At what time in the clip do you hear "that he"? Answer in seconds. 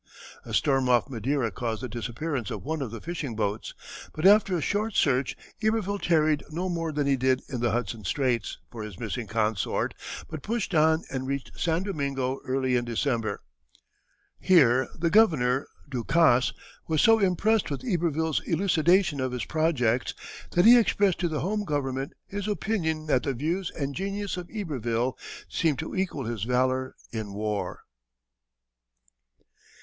20.53-20.79